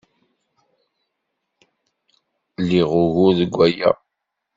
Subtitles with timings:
[2.67, 3.91] Liɣ ugur deg waya.